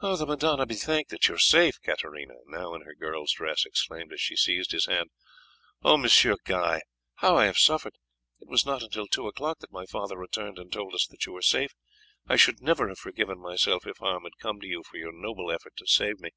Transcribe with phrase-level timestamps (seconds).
[0.00, 4.12] "The Madonna be thanked that you are safe!" Katarina, now in her girl's dress, exclaimed
[4.12, 5.10] as she seized his hand.
[5.82, 6.82] "Oh, Monsieur Guy,
[7.16, 7.96] how I have suffered!
[8.38, 11.32] It was not until two o'clock that my father returned and told us that you
[11.32, 11.74] were safe;
[12.28, 15.50] I should never have forgiven myself if harm had come to you from your noble
[15.50, 16.30] effort to save me.